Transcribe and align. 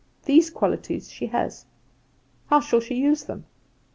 These 0.25 0.49
qualities 0.49 1.11
she 1.11 1.27
has. 1.27 1.67
How 2.47 2.59
shall 2.59 2.79
she 2.79 2.95
use 2.95 3.25
them? 3.25 3.45